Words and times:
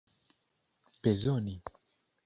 bezoni 1.03 1.55